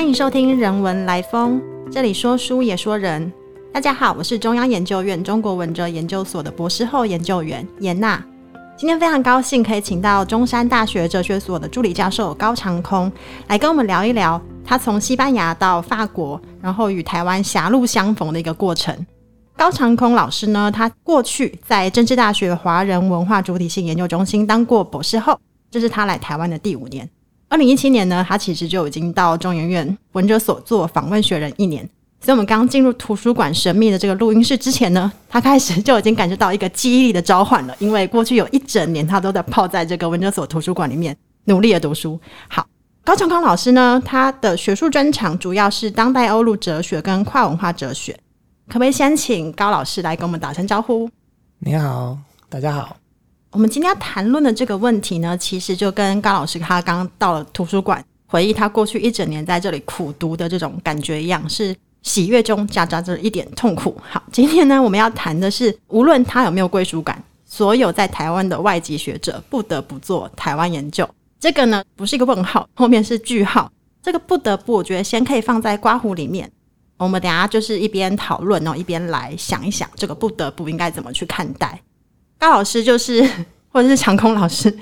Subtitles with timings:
[0.00, 1.60] 欢迎收听《人文来风》，
[1.92, 3.30] 这里说书也说人。
[3.70, 8.24] 大家好，我是中央研究院中国文哲研究所的博士后研究员严娜。
[8.78, 13.12] 今天非常高兴可以请到中山大学哲学所的助理教授高长空
[13.46, 19.06] 来跟我们聊一聊他从西班牙到法国，然后与台湾狭路相逢的一个过程。
[19.54, 25.38] 高长空老师呢，他过去在政治大学华人文化主体性研究中心当过博士后，
[25.70, 27.06] 这是他来台湾的第五年。
[27.50, 31.82] 二零一七年呢，他其实就已经到中研院文哲所做访问学人一年。
[32.20, 37.74] 所以，我们刚进入图书馆神秘的这个录音室之前呢，他开始就已经感觉到一个记忆力的召唤了。
[37.80, 42.20] 因为过去有一整年，他都在泡在这个文哲所图书馆里面努力的读书。
[42.48, 42.64] 好，
[43.02, 48.16] 高长康老师呢，他的学术专长主要是当代欧陆哲学跟跨文化哲学。
[48.68, 51.10] 可不可以先请高老师来跟我们打声招呼？
[51.58, 52.16] 你好，
[52.48, 52.99] 大家好。
[53.52, 61.74] 我们今天要谈论的这个问题呢，其实就跟高老师他刚到了图书馆，回忆他过去一整年在这里苦读的这种感觉一样，是。
[62.02, 63.94] 喜悦中夹杂着一点痛苦。
[64.08, 71.06] 好，今天呢，我们要谈的是，无论他有没有归属感，所有在台湾的外籍学者不得不做台湾研究。
[71.38, 73.70] 这个呢，不是一个问号，后面是句号。
[74.02, 76.50] 这个不得不，我觉得先可以放在刮胡里面。
[76.96, 81.78] 我们等下就是一边讨论哦，一边来想一想，这个不得不应该怎么去看待。
[82.40, 83.22] 高老师就是，
[83.68, 84.76] 或者是长空老师，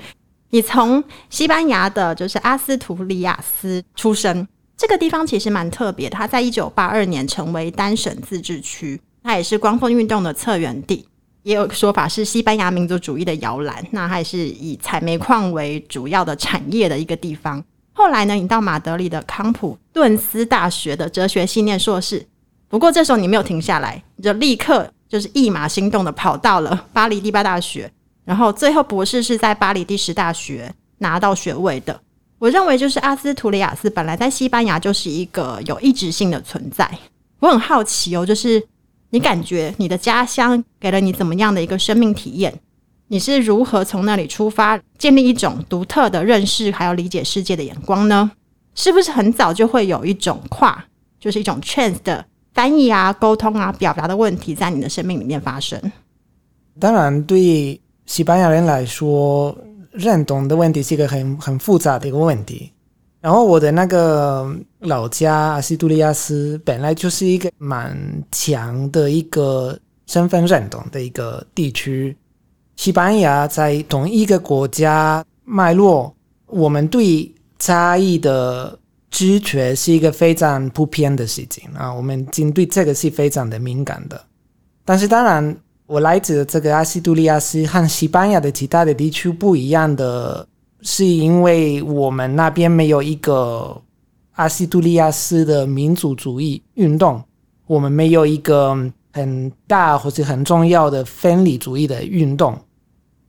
[0.51, 4.47] 你从西班牙的，就是阿斯图里亚斯出生。
[4.77, 11.05] 这个地方其实蛮特别，它在一九八二年成为单省自治区，它也是光复运动的策源地，
[11.43, 13.85] 也有说法是西班牙民族主义的摇篮。
[13.91, 17.61] 那还是以采煤矿为主要的产业的一个地方。
[17.91, 22.25] 后来呢，你到马德里的康普顿斯大学的哲学系念硕士，
[22.69, 27.91] 不过这时候你没有停下来，你就立刻就是一马心动的跑到了巴黎第八大学，
[28.23, 31.99] 然后最后博士是在巴黎第十大学拿到学位的。
[32.37, 36.89] 我认为，就是阿斯图里亚斯本来在西班牙就是一个有意志性的存在。
[37.39, 38.63] 我很好奇哦，就是
[39.09, 42.53] 你感觉你的家乡给了你怎么样的一个生命体验？
[43.07, 48.31] 你是如何从那里出发，建立一种独特的认识还有理解世界的眼光呢？
[48.75, 50.85] 是不是很早就会有一种跨，
[51.19, 52.23] 就是一种 chance 的
[52.53, 55.79] 翻译啊、沟通啊、表达的问题在你的生命里面发生？
[56.79, 59.57] 当然，对西班牙人来说。
[59.91, 62.71] 认同的问题是一个很很复杂的一个问题。
[63.21, 64.47] 然后我的那个
[64.81, 67.97] 老家阿西杜利亚斯本来就是一个蛮
[68.31, 72.15] 强的一个身份认同的一个地区。
[72.75, 76.13] 西班牙在同一个国家脉络，
[76.45, 78.78] 我们对差异的
[79.09, 81.93] 知觉是一个非常普遍的事情啊。
[81.93, 84.21] 我们针对这个是非常的敏感的。
[84.85, 85.55] 但是当然。
[85.89, 90.47] 我来自这个阿西杜利亚斯和西班牙的其他的地区不一样的
[90.83, 93.75] 是，因为我们那边没有一个
[94.33, 97.19] 阿西杜利亚斯的民族主义运动，
[97.65, 98.77] 我们没有一个
[99.11, 102.55] 很大或者很重要的分离主义的运动。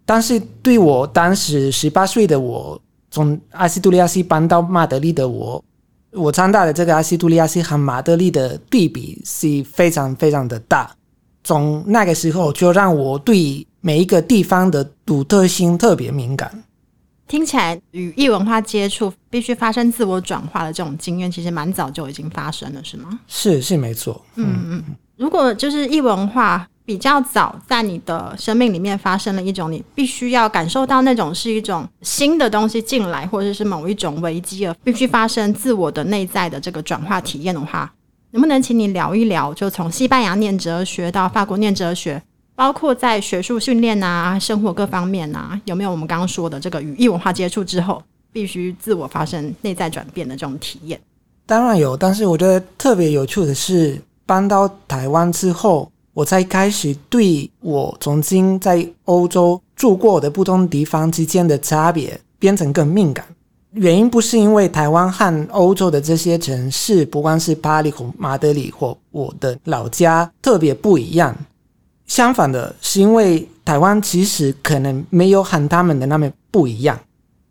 [0.04, 2.78] 但是对我当时十八岁的我，
[3.10, 5.64] 从阿西杜利亚斯搬到马德里的我，
[6.12, 10.90] 我参大的这个阿西杜利亚西和马德里的对比是非常非常的大。
[11.42, 16.62] 从那个时候就让我对每一个地方的独特性特别敏感。
[17.26, 23.20] 听起来与异文化接触必须发生自我转化的这种经验，其实蛮早就已经发生了，是吗？
[23.28, 24.20] 是是没错。
[24.34, 24.84] 嗯嗯。
[25.16, 37.92] 如果就是异文化比较早在你的生命里面发生了一种，你必须要感受到那种是一种新的东西进来，或者是某一种危机而必须发生自我的内在的这个转化体验的话。
[38.32, 42.20] 能不能请你聊一聊，就从西班牙念哲学到法国念哲学，
[42.56, 48.02] 包括在学术训练啊、生活各方面啊，有没有我们刚刚说的这个与异文化接触之后，
[48.32, 51.00] 必须自我发生内在转变的这种体验？
[51.46, 63.24] 当然有，但是我觉得特别有趣的是，搬到台湾之后，我才开始对我曾经在欧洲住过的不同地方之间的差别变成更敏感。
[63.72, 71.36] 原因不是因为台湾和欧洲的这些城市，不管是巴黎或马德里或我的老家特别不一样。
[72.06, 76.98] 相反的，是因为台湾其实可能没有和他们的那么不一样。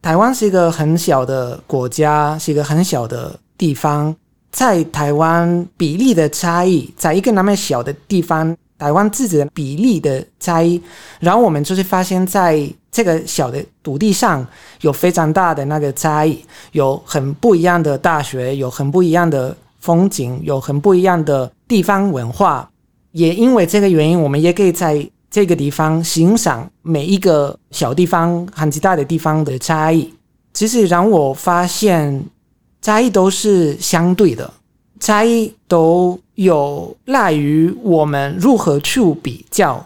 [0.01, 4.13] 台湾是一个很小的国家，是一个很小的地方，
[4.51, 8.55] 在台湾比例的差异，在一个那么小的地方。
[8.79, 10.81] 台湾自己的比例的差异，
[11.19, 14.47] 然后我们就是发现，在这个小的土地上
[14.79, 16.41] 有非常大的那个差异，
[16.71, 22.71] 有很不一样的大学，有很不一样的风景，有很不一样的地方文化。
[23.11, 30.13] 也因为这个原因，我们也可以在这个地方欣赏每一个小地方很其他的地方的差异。
[30.53, 32.23] 其实让我发现，
[32.81, 34.51] 差异都是相对的，
[34.99, 39.85] 差异都有赖于我们如何去比较，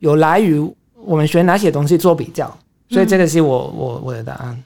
[0.00, 0.58] 有赖于
[1.04, 2.54] 我们学哪些东西做比较，
[2.90, 4.62] 所以这个是我我我的答案。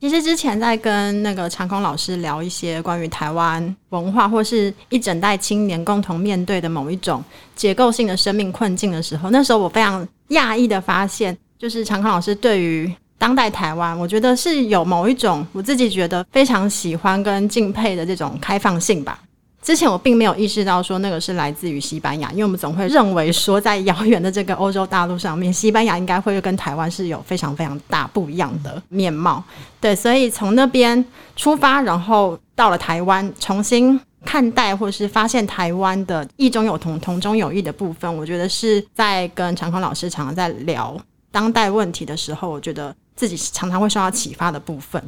[0.00, 7.24] 其实之前在跟那个长空老师聊一些关于台湾文化，或是一整代青年共同面对的某一种
[7.56, 19.20] 结构性的生命困境的时候，那时候我非常讶异的发现，就是长空老师对于当代台湾，我觉得是有某一种我自己觉得非常喜欢跟敬佩的这种开放性吧。
[19.62, 29.42] 之前我并没有意识到说那个是来自于西班牙，因为我们总会认为说在遥远的这个欧洲大陆上面，西班牙应该会跟台湾是有非常非常大不一样的面貌。
[29.80, 31.02] 对，所以从那边
[31.34, 40.94] 出发，然后到了台湾，重新看待或是发现台湾的异中有同、同中有异的部分，我觉得是在跟长空老师常常在聊
[41.32, 45.02] 当代问题的时候，我觉得自己常常会受到启发的部分。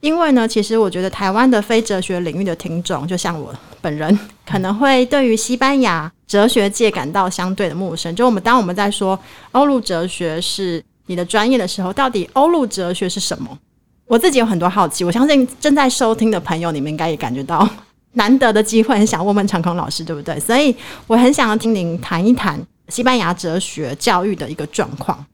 [0.00, 8.14] 因为呢，其实我觉得台湾的非哲学领域的听众，就像我本人，可能会对于西班牙哲学界感到相对的陌生。
[8.14, 9.18] 就我们当我们在说
[9.52, 13.58] 欧陆哲学是你的专业的时候，到底欧陆哲学是什么？
[14.06, 15.02] 我自己有很多好奇。
[15.02, 17.66] 我相信正在收听的朋友，你们应该也感觉到
[18.12, 20.38] 难得的机会，很想问问长空老师，对不对？
[20.38, 20.76] 所以
[21.06, 25.24] 我很想要听您谈一谈西班牙哲学教育的一个状况。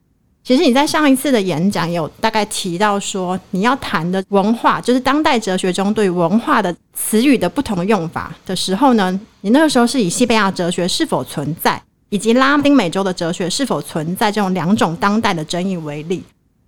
[0.50, 16.20] 其实你在上一次的演讲有大概提到说，你要谈的文化，就是当代哲学中对文化的词语的不同用法的时候呢，你那个时候是以西班牙哲学是否存在，以及拉丁美洲的哲学是否存在这种两种当代的争议为例。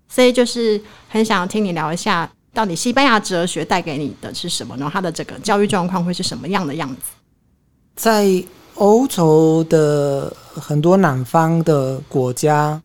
[0.08, 7.11] 所以就是很想要听你聊一下，到底西班牙哲学带给你的是什么，然后它的这个教育状况会是什么样的样子？
[7.96, 8.44] 在
[8.76, 12.81] 欧洲的很多南方的国家。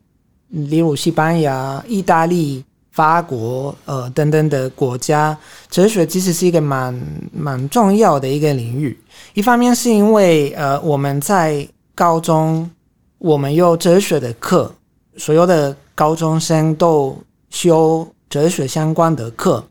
[0.48, 5.36] 例如西班牙、意大利、法国，呃等等的国家，
[5.70, 6.98] 哲学其实是一个蛮
[7.32, 8.98] 蛮重要的一个领域。
[9.34, 12.68] 一方面是因为，呃，我们在高中
[13.18, 14.72] 我们有哲学的课，
[15.16, 17.16] 所有的高中生都
[17.50, 19.62] 修哲学相关的课；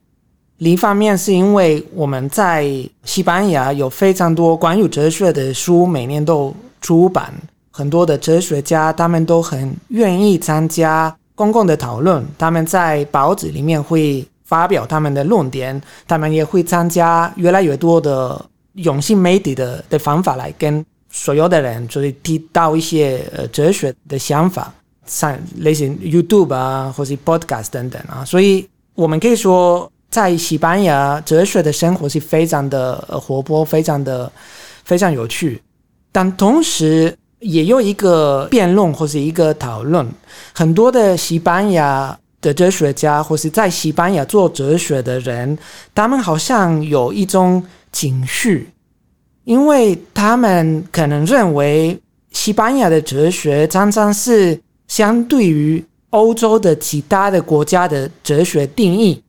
[0.57, 2.65] 另一方面是因为我们在
[3.03, 7.33] 西班牙有非常多关于哲学的书，每年都出版。
[7.77, 12.25] 很多的哲学家，他们都很愿意参加公共的讨论。
[12.35, 18.43] 他们在报纸里面会发表他们的论点，他们也会参加越来越多的
[18.73, 24.73] 永信媒体的的方法来跟所有的人，就是提到一些呃哲学的想法，
[25.05, 28.25] 像类似 YouTube 啊，或是 Podcast 等等啊。
[28.25, 34.31] 所以我们可以说，在西班牙，哲学的生活是非常的活泼，非常的
[34.83, 35.61] 非常有趣，
[36.11, 37.15] 但同时。
[37.39, 40.07] 也有一个辩论或是一个讨论，
[40.53, 45.55] 很多的西班牙的哲学家或是在西班牙做哲学的人，
[45.93, 48.69] 他们好像有一种情绪，
[49.43, 51.99] 因为他们可能认为
[52.31, 59.21] 西班牙的哲学常常是相对于欧洲的其他的国家的哲学定义，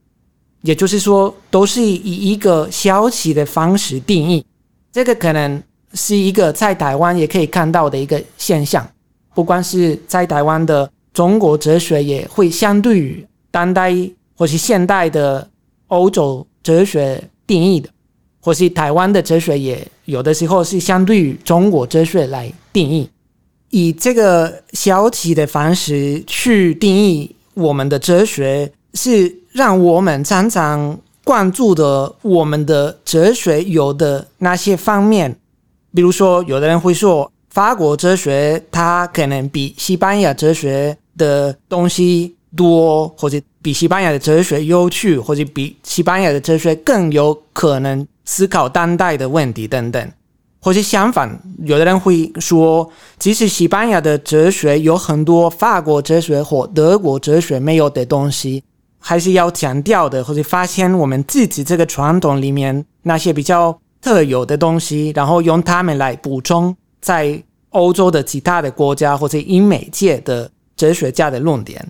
[0.63, 4.47] 也就是说，都是以一个消极的方式定义，
[4.91, 5.63] 这个可能。
[5.95, 8.87] 是一个在台湾也可以看到的一个现象，
[9.35, 13.93] 不光是在台湾的中国哲学，也会相对于当代
[14.37, 15.49] 或是现代的
[15.89, 17.89] 欧洲哲学定义的，
[18.41, 23.09] 或是台湾的哲学也有的时候是相对于中国哲学来定义，
[23.71, 35.35] 以这个消极的方式去定义我们的哲学，是让我们常常关注的我们的哲学有的那些方面。
[35.95, 50.13] 比如说，有的人会说，法国哲学它可能比西班牙哲学的东西多，或者比西班牙的哲学有趣，或者比西班牙的哲学更有可能思考当代的问题等等。
[50.61, 58.63] 或者相反，有的人会说，即使西班牙的哲学有很多法国哲学或德国哲学没有的东西，
[58.99, 63.81] 还是要强调的，或者发现我们自己这个传统里面那些比较。
[64.01, 71.87] 特有的东西，然后用它们来补充在欧洲的其他的国家或者英美界的哲学家的论点，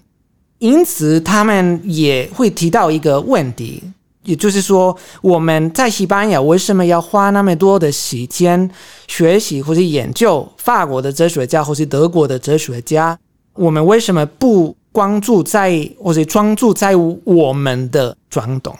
[0.58, 3.82] 因此他们也会提到一个问题，
[4.24, 8.68] 也就是说，我们在西班牙为什么要花那么多的时间
[9.06, 13.16] 学习或者研究法国的哲学家或是德国的哲学家？
[13.54, 18.76] 我们为什么不关注在或者专注在我们的传统？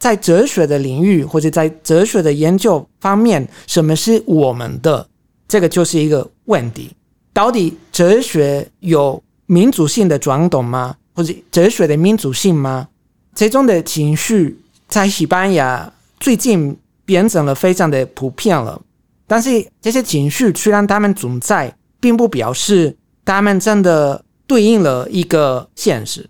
[0.00, 5.06] 在哲学的领域或者在哲学的研究方面，什么是我们的？
[5.46, 6.90] 这个就是一个问题。
[7.32, 10.96] 到底哲学有民主性的转动吗？
[11.14, 12.88] 或者哲学的民主性吗？
[13.34, 18.80] 这种的情绪在西班牙最近变成了非常的普遍了。
[19.26, 26.28] 但是这些情绪虽然他们存在，并不表示他们真的对应了一个现实。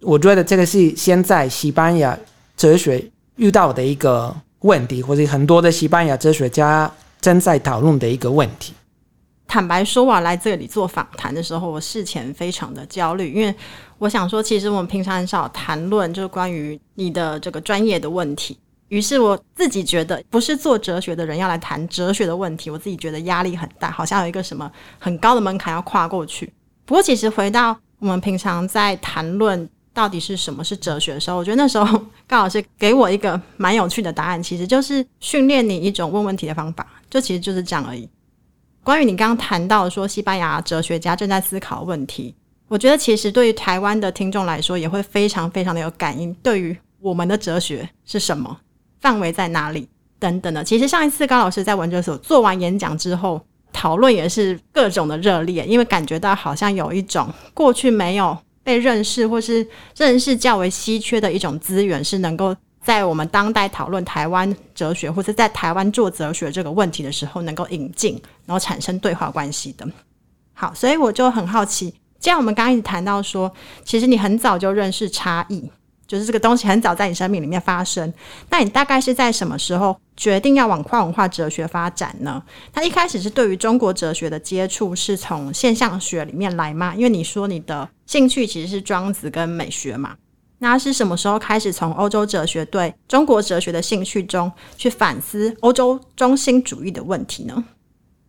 [0.00, 2.18] 我觉得这个是现在西班牙
[2.56, 8.72] 哲学遇到的一个问题，或者很多的西班牙哲学家正在讨论的一个问题。
[9.46, 13.54] 坦白说，我来这里做访谈的时候，我事前非常的焦虑，因为
[13.98, 18.58] 我想说，其实我们平常很少谈论就是关于你的这个专业的问题。
[18.88, 26.52] 于是我自己觉得，不是做哲学的人要来谈哲学的问题，我自己觉得压力很大，好像有一个什么很高的门槛要跨过去。
[26.84, 38.06] 不过，其实回到我们平常在谈论到底是什么是哲学的时候，我觉得那时候高老师给我一个蛮有趣的答案，其实就是训练你一种问问题的方法，就其实就是这样而已。
[38.82, 42.34] 关于你刚刚谈到说西班牙哲学家正在思考问题，
[42.68, 46.34] 我觉得其实对于台湾的听众来说也会非常非常的有感应。
[46.42, 48.58] 对于我们的哲学是什么，
[49.00, 53.40] 范围在哪里等等的，其实上一次高老师在文哲所做完演讲之后，
[53.72, 59.64] 讨论也是各种的热烈，因为感觉到好像有一种过去没有被认识或是
[59.96, 62.56] 认识较为稀缺的一种资源，是能够。
[62.84, 69.88] 在我们当代讨论台湾哲学，或者在台湾做哲学这个问题的时候，能够引进，然后产生对话关系的。
[70.52, 73.50] 好，所以我就很好奇，既然我们刚刚一直谈到说，
[73.86, 75.70] 其实你很早就认识差异，
[76.14, 78.12] 就是这个东西很早在你生命里面发生。
[78.48, 82.40] 那你大概是在什么时候决定要往跨文化哲学发展呢？
[82.72, 86.94] 他一开始是对于中国哲学的接触是从现象学里面来吗？
[86.94, 90.14] 因为你说你的兴趣其实是庄子跟美学嘛。
[90.58, 97.64] 那是什么时候开始从欧洲哲学对中国哲学的兴趣中去反思欧洲中心主义的问题呢？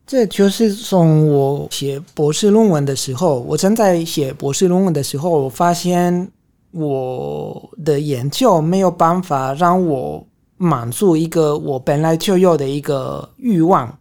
[0.08, 6.30] 这就是从我写博士论文的时候，我正在写博士论文的时候，我发现
[6.76, 10.22] 我的研究没有办法让我
[10.58, 13.98] 满足一个我本来就有的一个欲望。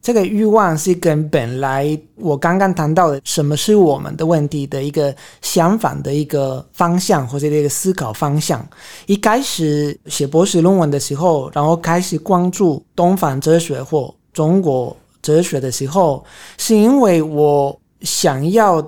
[0.00, 8.64] 这个欲望是跟本来我刚刚谈到的什么是我们的问题的一个相反的一个方向，或者一个思考方向。
[9.06, 16.24] 一开始写博士论文的时候，然后开始关注东方哲学或中国哲学的时候，
[16.56, 18.80] 是因为我想要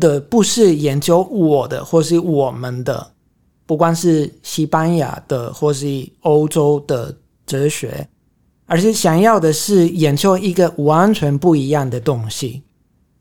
[0.00, 3.12] 的不是研究我的或是我们的，
[3.66, 5.86] 不管是西班牙的或是
[6.20, 8.08] 欧洲的哲学。
[8.68, 12.64] 而是想要的是研究一个完全不一样的东西，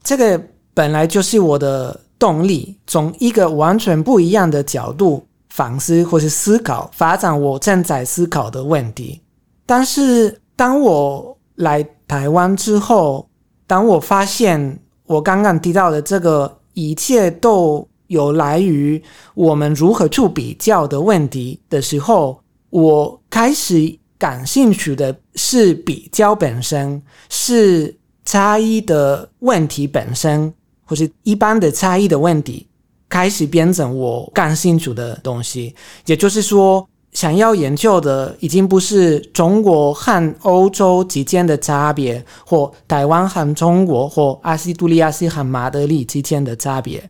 [0.03, 0.41] 这个
[0.73, 9.21] 本来就是我的动力，从一个完全不一样的角度反思或是思考发展我正在思考的问题。
[9.67, 13.29] 但是当我来台湾之后，
[13.67, 19.01] 当我发现我刚刚提到的这个一切都有来于
[19.33, 22.39] 我们如何去比较的问题的时候，
[22.69, 23.97] 我开始。
[24.17, 30.51] 感兴趣的是比较本身，是差异的问题本身，
[30.85, 32.65] 或是一般的差异的问题，
[33.09, 35.75] 开始变成我感兴趣的东西。
[36.05, 47.09] 也就是说，想要研究的已经不是中国和欧洲之间的差别，或台湾和中国，或阿西杜利亚斯和马德里之间的差别。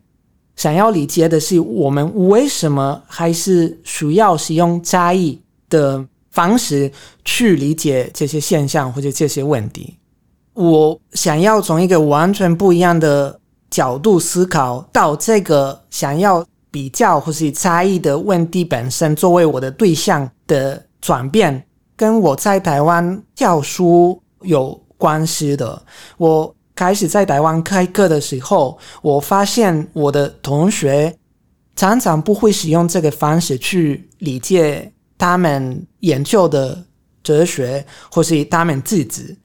[0.55, 6.05] 想要理解的是，我们为什么还是需要使用差异的？
[6.35, 6.91] 方式
[7.23, 9.95] 去理解这些现象或者这些问题，
[10.53, 16.45] 我想要从一个完全不一样的角度思考，到这个想要
[16.75, 21.65] 比较或是差异的问题本身作为我的对象的转变，
[21.95, 25.81] 跟我在台湾教书有关系的。
[26.17, 31.15] 我开始在台湾开课的时候，我发现我的同学
[31.77, 34.91] 常常不会使用这个方式去理解。
[35.17, 36.83] 他们研究的
[37.23, 39.37] 哲学，或是他们自己，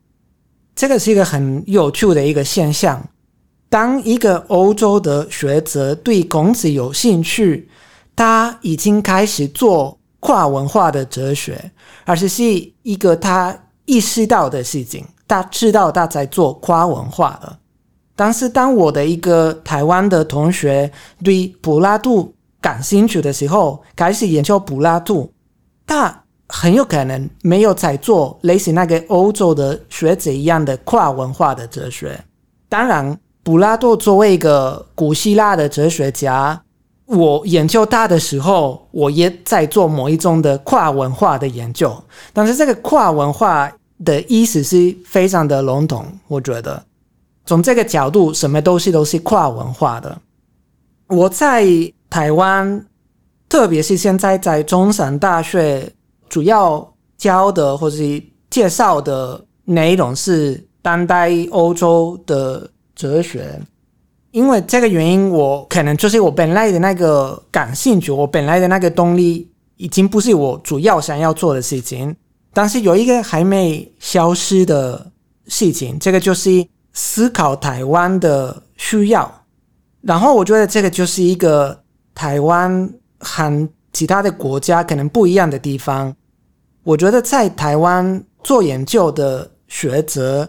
[0.74, 3.00] 这个是一个很有趣的一个现象。
[3.70, 7.70] 当一个欧洲的学者对孔子有兴趣，
[8.16, 11.70] 他已经开始做跨文化的哲学，
[12.04, 12.42] 而且是
[12.82, 15.06] 一个他意识到的事情。
[15.28, 17.56] 他知道他在做跨文化了。
[18.16, 20.90] 但是，当我的一个台湾的同学
[21.22, 25.32] 对柏拉图感兴趣的时候，开始研究柏拉图。
[25.86, 32.20] 他很有可能没有在做类似那个欧洲的学者一样的跨文化的哲学。
[32.68, 36.60] 当然，柏拉图作为一个古希腊的哲学家，
[37.06, 41.96] 我研究他的时候，我也在做某一种的跨文化的研究。
[42.32, 43.70] 但是，这个跨文化
[44.04, 46.06] 的意思是非常的笼统。
[46.28, 46.82] 我觉得，
[47.46, 50.18] 从这个角度，什么东西都是跨文化的。
[51.08, 51.66] 我在
[52.08, 52.84] 台湾。
[53.48, 55.92] 特别是现在在中山大学，
[56.28, 63.58] 主要教的或是介绍的内容是当代欧洲的哲学。
[64.32, 72.14] 因为这个原因，我可能就是我本来的那个感兴趣，我本来的那个动力已经不是我主要想要做的事情。
[72.52, 75.10] 但是有一个还没消失的
[75.48, 79.42] 事情，这个就是思考台湾的需要。
[80.02, 81.82] 然后我觉得这个就是一个
[82.14, 82.88] 台湾
[83.18, 86.14] 和其他的国家可能不一样的地方。
[86.84, 90.48] 我觉得在台湾做研究的学者。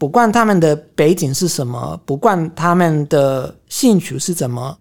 [0.00, 4.78] 不管他们的背景是什么，不管他们的兴趣是怎么，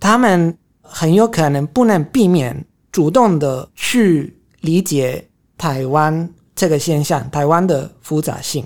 [0.00, 5.28] 他们很有可能不能避免主动的去理解
[5.58, 8.64] 台湾这个现象，台湾的复杂性。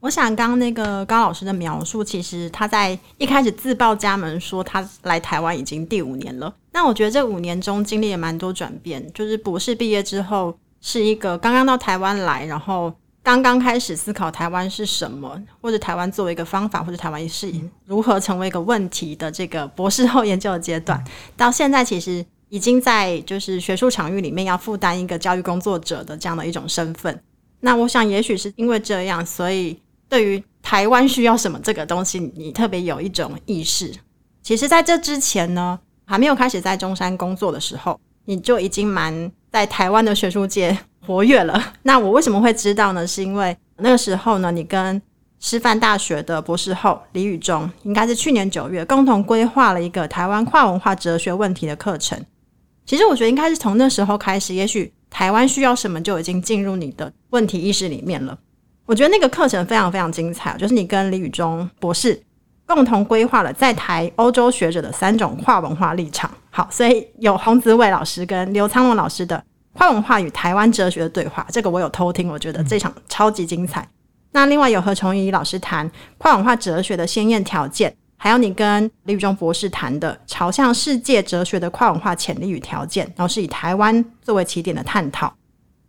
[0.00, 6.50] 我想，刚刚那个高老师的描述，其实他在一开始自报家门说他来台湾已经第五年了。
[6.72, 12.90] 那我觉得这五年中经历也蛮多转变，就是博士毕业之后是一个刚刚到台湾来，然后。
[13.30, 17.48] 刚刚开始思考台湾是什么，或者台湾作为一个方法，或者台湾是
[17.84, 21.00] 如何成为一个问题的这个博士后研究的阶段，
[21.36, 27.22] 到现在其实已经在就是学术场域里面要负担一个教育工作者的这样的一种身份。
[27.60, 33.94] 那我想，也许是因为这样，所以对于台湾需要什么这个东西，你特别有一种意识。
[34.42, 40.76] 其实，在这之前呢，还没有开始在中山工作的时候，你就已经蛮在台湾的学术界。
[41.06, 41.60] 活跃了。
[41.82, 43.06] 那我为什么会知道呢？
[43.06, 45.00] 是因为那个时候呢，你跟
[45.38, 52.22] 师范大学的博士后李宇中，应该是去年九月共同规划了一个台湾跨文化哲学问题的课程。
[52.84, 58.36] 其实我觉得应该是从那时候开始，也许台湾需要什么就已经进入你的问题意识里面了。
[58.84, 62.20] 我觉得那个课程非常非常精彩，就是你跟李宇中博士
[62.66, 66.30] 共同规划了在台欧洲学者的三种跨文化立场。
[66.50, 69.42] 好，所以有洪子伟老师跟刘苍龙老师的。
[69.72, 73.88] 跨文化与台湾哲学的对话，这个我有偷听，我觉得这场超级精彩。
[74.32, 85.32] 那另外有何崇仪老师谈跨文化哲学的先验条件，还有你跟李宇中博士谈的朝向世界哲学的跨文化潜力与条件，然后是以台湾作为起点的探讨。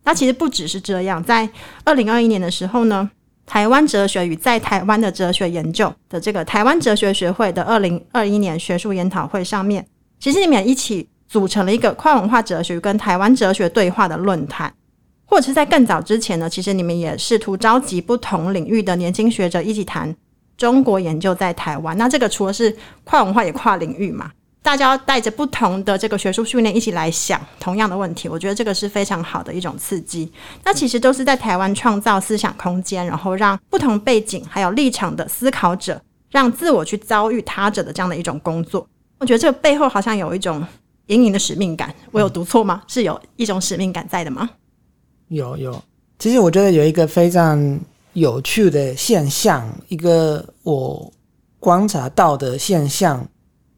[0.03, 1.49] 那其实不只是这样，在
[1.83, 3.09] 二零二一年的时候呢，
[3.45, 9.85] 台湾哲学与在台湾的哲学研究的这个台湾哲学学会的二零二一年学术研讨会上面，
[10.19, 11.09] 其实你们一起。
[11.31, 14.73] 组成了一个跨文化哲学跟台湾哲学对话的论坛，
[15.23, 20.13] 或者是在更早之前呢，其实你们也试图召集不同领域的年轻学者一起谈
[20.57, 21.97] 中国研究在台湾。
[21.97, 24.29] 那这个除了是跨文化也跨领域嘛，
[24.61, 30.29] 大家带着不同的这个学术训练一起来想同样的问题，我觉得这个是非常好的一种刺激。
[30.65, 38.85] 那其实都是在台湾创造思想空间，然后让不同背景还有立场的思考者，让自我去遭遇他者的这样的一种工作。
[39.19, 40.61] 我觉得这个背后好像有一种。
[41.11, 42.81] 隐隐的使命感，我有读错吗？
[42.87, 44.49] 是有一种使命感在的吗？
[45.27, 45.81] 有有，
[46.17, 47.79] 其实我觉得有一个非常
[48.13, 51.11] 有趣的现象，一个我
[51.59, 53.25] 观察到的现象，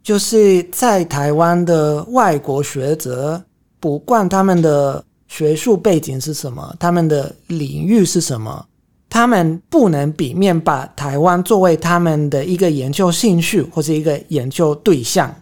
[0.03, 3.43] 就是在台湾的外国学者，
[3.79, 8.63] 不管他们的学术背景是什么，他们的领域是什么，
[9.09, 15.35] 他们不能避免把台湾作为他们的一个研究兴趣或者一个研究对象。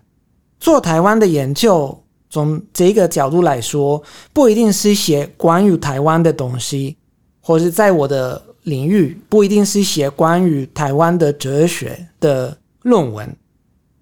[0.61, 6.95] 做台湾的研究，从这个角度来说，不一定是写关于台湾的东西，
[7.41, 13.35] 或是在我的领域，不一定是写关于台湾的哲学的论文。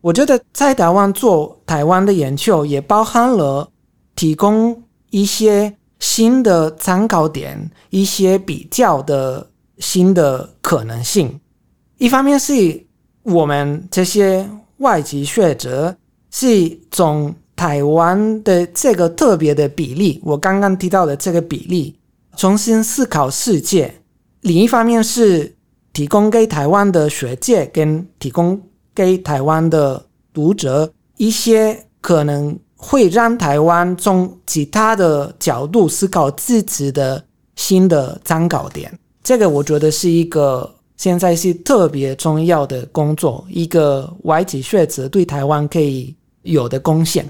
[0.02, 3.70] 我觉得在台湾做台湾的研究，也包含了
[4.18, 11.40] 提供一些新的参考点，一些比较的新的可能性。
[11.98, 12.86] 一方面是
[13.24, 15.96] 我们这些外籍学者。
[16.32, 21.96] 是从台湾的这个特别的比例，我刚刚提到的这个比例，
[22.38, 23.94] 重新思考世界。
[24.42, 25.54] 另一方面是
[25.92, 28.62] 提供给台湾的学界跟提供
[28.96, 37.22] 给台湾的读者一些可能会让台湾从其他的角度思考自己的
[37.58, 38.98] 新的参考点。
[39.22, 46.16] 这个我觉得是一个现在是特别重要的工作，一个外籍学者对台湾可以。
[46.44, 47.30] 有的贡献，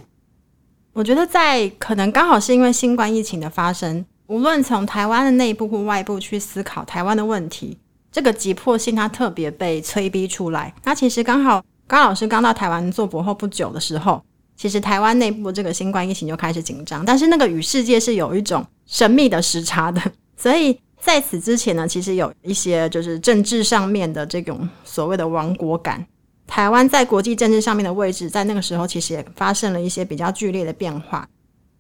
[0.94, 7.78] 我觉得在可能刚好是因为新冠疫情的发生，无论从台湾的内部或外部去思考台湾的问题，
[8.12, 10.74] 这个急迫性它特别被催逼出来。
[10.84, 14.24] 那其实刚好高老师刚到台湾做博后不久的时候，
[14.56, 20.02] 其实台湾内部这个新冠疫情就开始紧张，但是那个与世界是有一种神秘的时差的。
[20.38, 26.06] 所以在此之前呢，其实有一些就是政治上面的这种所谓的亡国感。
[26.50, 31.26] 台湾在国际政治上面的位置，在那个时候其实也发生了一些比较剧烈的变化。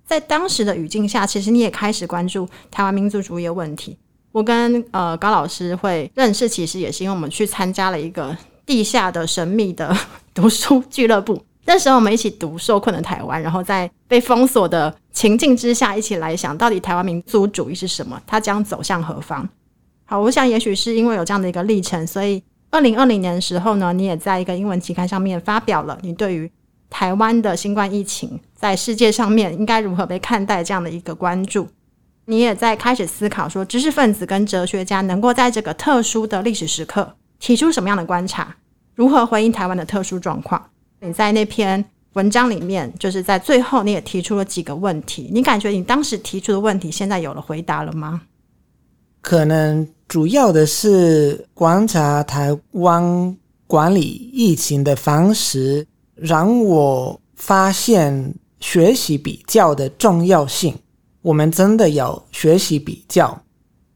[0.06, 3.98] 在当时的语境下，其实你也开始关注台湾民族主义的问题。
[4.32, 9.96] 我跟呃高老师会认识，其实也是因为我们去参加了一个地下的神秘的
[10.36, 11.44] 读书俱乐部。
[11.66, 19.48] 那时候我们一起读《受困的台湾》，然后在被封锁的情境之下，一起来想到底台湾民族主义是什么，它将走向何方。
[20.06, 26.52] 好，我想也许是因为有这样的一个历程，所以二零二零年的时候呢，你也在一个英文期刊上面发表了你对于
[26.90, 31.68] 台湾的新冠疫情在世界上面应该如何被看待这样的一个关注。
[32.26, 38.56] 你也在开始思考说，知识分子跟哲学家能够在这个特殊的历史时刻提出什么样的观察，
[38.94, 40.70] 如何回应台湾的特殊状况。
[41.00, 48.22] 你在那篇文章里面，就是在最后你也提出了几个问题，你感觉你当时提出的问题现在有了回答了吗？
[49.30, 49.88] 可能。
[50.08, 53.38] 主要的是观察台湾
[53.68, 54.02] 管理
[54.34, 60.74] 疫情的方式，让我发现学习比较的重要性。
[61.22, 63.40] 我们真的要学习比较。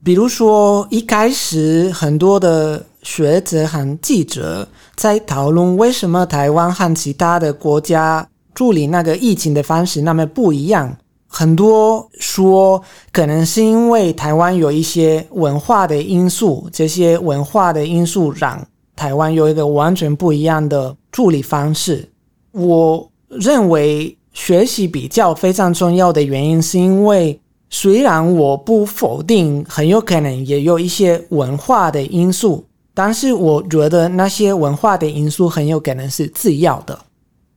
[0.04, 10.96] 比如说，一开始很多的学者和记者在讨论为什么台湾和其他的国家处理那个疫情的方式那么不一样。
[11.36, 12.80] 很多说，
[13.12, 18.63] 可能是因为台湾有一些文化的因素，这些文化的因素让
[18.96, 22.08] 台湾有一个完全不一样的处理方式。
[22.52, 27.39] 我认为学习比较非常重要的原因，是因为
[27.72, 37.00] 虽然我不否定很有可能也有一些文化的因素，但是我觉得那些文化的因素很有可能是次要的，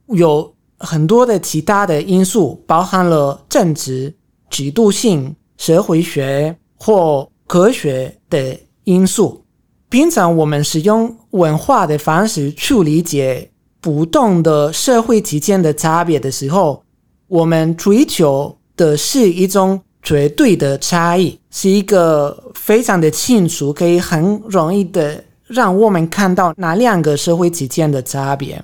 [0.08, 0.50] 有。
[0.78, 4.14] 很多的其他的因素，包含了政治、
[4.50, 9.42] 制度性、社会学或科学的因素。
[9.88, 16.82] 平常我们使用文化的方式去理解不同的社会之间的差别的时候，
[17.28, 28.62] 我们追求的是一种绝对的差异，是一个非常的清楚，可以很容易的让我们看到哪两个社会之间的差别。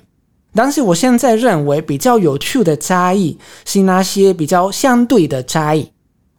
[0.55, 5.89] 但是我现在认为比较有趣的差异是那些比较相对的差异。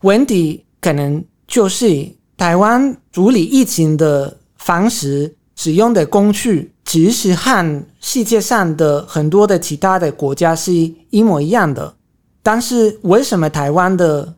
[0.02, 10.72] 问题可能就是台湾处理疫情的方式、使用的工具，其实和世界上的很多的其他的国家是
[11.10, 11.94] 一模一样的。
[12.42, 14.34] 但是为什么台湾的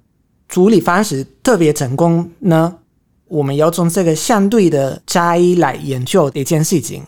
[0.48, 2.76] 处理方式特别成功呢？
[3.28, 7.02] 我们要从这个相对的差异来研究一件事情。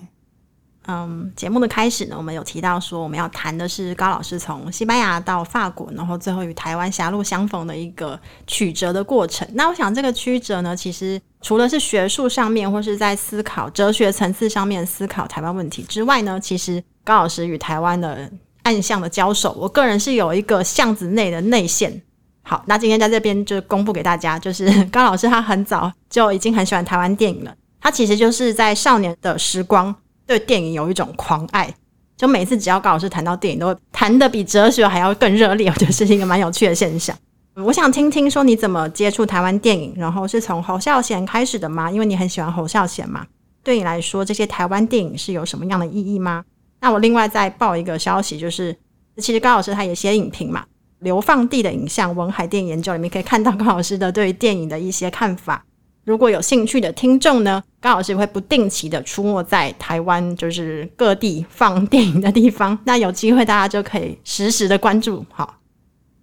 [0.90, 9.46] 嗯，节目的开始呢，我们有提到说我们要谈的是高老师从西班牙到法国，然后最后与台湾狭路相逢的一个曲折的过程。
[9.53, 18.31] 那我想这个曲折呢，其实除了是学术上面或是在思考哲学层次上面思考台湾问题之外呢，其实高老师与台湾的
[18.62, 22.01] 暗巷的交手，我个人是有一个巷子内的内线。
[22.40, 29.94] 好，那今天在这边就公布给大家，就是高老师他很早就已经很喜欢台湾电影了，他其实就是在少年的时光。
[30.29, 31.75] 对电影有一种狂爱，
[32.14, 37.17] 就每次只要高老师谈到电影，都会谈的比哲学还要更热烈，我觉得是一个蛮有趣的现象。
[37.55, 41.91] 我想听听说你怎么接触台湾电影，然后是从侯孝贤开始的吗？
[41.91, 43.27] 因为你很喜欢侯孝贤嘛。
[43.64, 46.45] 对你来说，这些台湾电影是有什么样的意义吗？
[46.83, 48.77] 那我另外再报一个消息，就是
[49.17, 50.61] 其实高老师他也写影评嘛，
[50.99, 55.64] 《流放地的影像》文海电影研究里面可以看到高老师的对于电影的一些看法。
[56.09, 62.77] 如果有兴趣的听众呢，高老师会不定期的出没在台湾，就是各地放电影的地方。
[62.83, 65.23] 那有机会大家就可以实时的关注。
[65.31, 65.55] 好，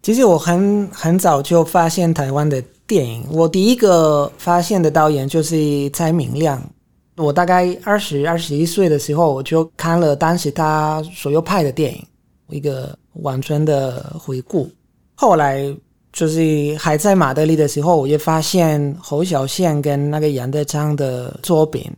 [0.01, 6.59] 其实我很很早就发现台湾的电影，我第一个发现的导演就是蔡明亮。
[7.17, 12.03] 我大概二十二十一岁的时候，我就看了当时他所有拍的电影，
[12.49, 14.67] 一个完全的回顾。
[15.13, 15.63] 后来。
[16.15, 21.91] 就是还在马德里的时候，我也发现侯小宪跟那个杨德昌的作品，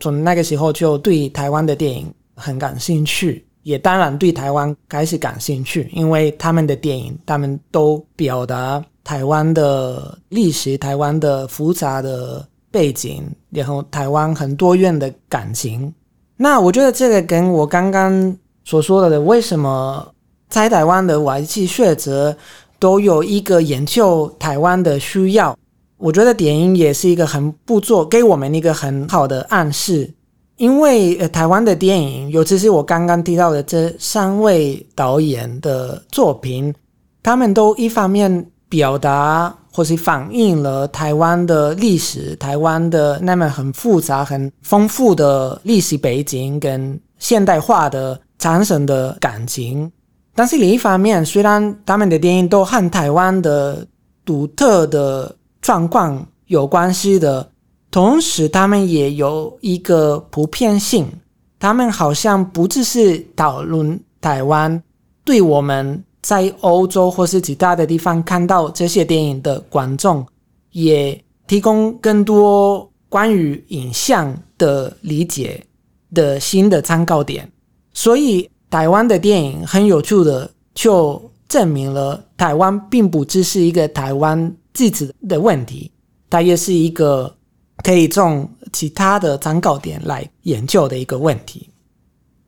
[0.00, 15.94] 从那个时候就对台湾的电影很感兴趣，也当然对台湾开始感兴趣，因为他们的电影，他们都表达台湾的历史、台湾的复杂的背景，然后台湾很多元的感情。
[16.36, 20.12] 那我觉得这个跟我刚刚所说的为什么
[20.48, 22.36] 在台湾的外籍学者。
[22.80, 25.56] 都有一个研究台湾的需要，
[25.98, 30.10] 我觉得电影也是一个很不错，给我们一个很好的暗示。
[30.56, 36.74] 因为呃，台湾的电影，尤其是我刚刚提到的这三位导演的作品，
[37.22, 49.90] 他们都一方面表达或是反映了台湾的历史，台湾的那么很复杂、很丰富的历史背景跟现代化的产生的感情。
[50.40, 53.86] 但是另一方面，虽然他们的电影都和台湾的
[54.24, 57.46] 独特的状况有关系的，
[57.90, 61.06] 同时他们也有一个普遍性。
[61.58, 64.82] 他们好像不只是讨论台湾，
[65.26, 70.26] 对我们在欧洲或是其他的地方看到这些电影的观众，
[70.70, 75.62] 也提供更多关于影像的理解
[76.14, 77.46] 的新的参考点。
[77.92, 85.90] 所以，台湾的电影很有趣的，就证明了台湾并不只是一个台湾自己的问题，
[86.30, 87.36] 它也是一个。
[87.82, 91.70] 可以从其他的参考点来研究的一个问题。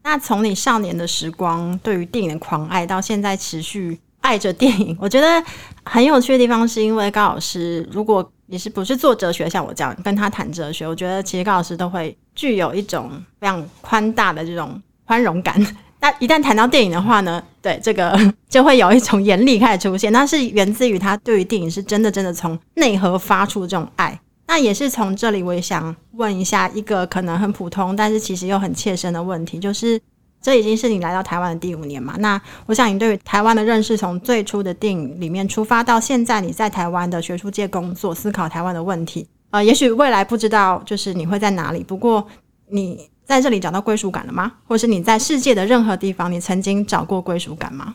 [0.02, 5.42] 那从你少年的时光对于电影的狂爱，到现在持续爱着电影，我觉得
[5.84, 15.58] 很有趣的地方，是因为高老师，如果你是不是做哲学，像我这样跟他谈哲学，我觉得其实高老师都会具有一种非常宽大的这种宽容感。
[16.02, 18.18] 那一旦谈到电影的话呢，对这个
[18.50, 24.20] 就会有一种严厉开始出现，那是源自于他对于电影是真的真的从内核发出这种爱。
[24.48, 29.98] 那也是从这里，我也想问一下一个可能很普通，但是其实又很切身的问题，就是
[30.42, 32.16] 这已经是你来到台湾的第五年嘛？
[32.18, 42.26] 那我想你对于台湾的认识，从最初的电影里面出发，到现在你在台湾的学术界工作，思考台湾的问题，呃，也许未来不知道就是你会在哪里，不过
[42.68, 44.52] 你在这里找到归属感了吗？
[44.66, 47.94] 或是你在世界的任何地方，你曾经找过归属感吗？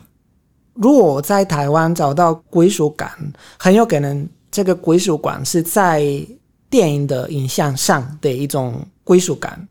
[0.74, 3.10] 如果我在台湾找到归属感，
[3.58, 6.26] 很有可能这个归属感是在。
[6.70, 9.66] 电影的影像上的一种归属感，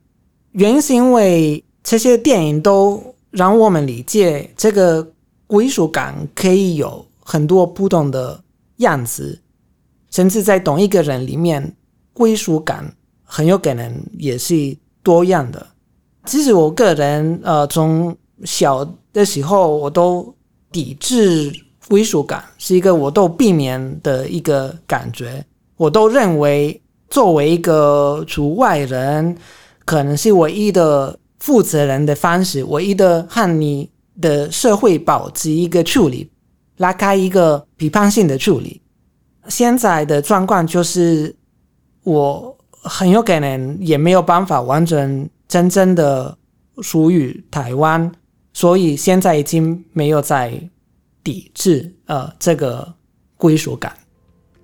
[0.54, 5.08] 原因是因为这些电影都让我们理解这个
[5.46, 8.44] 归属感可以有很多不同的
[8.78, 9.40] 样子，
[10.10, 11.72] 甚至在同一个人里面，
[12.14, 12.92] 归属感
[13.24, 14.76] 很有可能也是
[15.08, 15.66] 多样的。
[16.26, 20.36] 其实我个人，呃，从小的时候我都
[20.70, 21.50] 抵制
[21.88, 25.46] 归属感，是一个我都避免的一个感觉，
[25.78, 26.82] 我都认为。
[27.10, 29.38] 作为一个除外人，
[29.86, 33.90] 可能是唯一的负责人的方式，唯一的和你
[34.20, 36.30] 的社会保持一个处理，
[36.80, 38.82] 拉开一个批判性的处理。
[39.48, 41.34] 现在的状况就是，
[42.04, 46.38] 我很有可能也没有办法完全真正的
[46.82, 48.12] 属于台湾，
[48.54, 50.60] 所以现在已经没有在
[51.24, 52.94] 抵制呃这个
[53.36, 53.92] 归属感。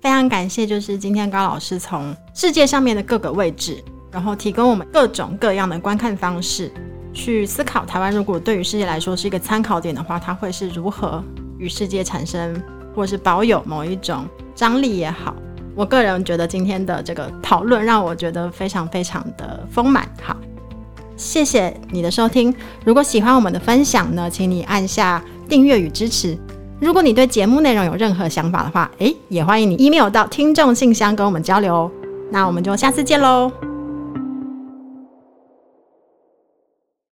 [0.00, 6.70] 非常感谢，就是今天高老师从世界上面的各个位置，然后提供我们各种各样的观看方式，
[7.12, 11.24] 去思考台湾如果对于世界来说是一个参考点的话，它会是如何
[11.58, 12.62] 与世界产生，
[12.94, 15.34] 或是保有某一种张力也好。
[15.74, 20.08] 我个人觉得今天的这个讨论让我觉得非常非常的丰满。
[20.22, 20.36] 好，
[21.16, 22.54] 谢谢你的收听。
[22.84, 26.38] 如果喜欢我们的分享呢，请你按下订阅与支持。
[26.80, 31.90] 如果你对节目内容有任何想法的话，诶，也欢迎你 email 到听众信箱跟我们交流哦。
[32.30, 33.73] 那我们就下次见喽。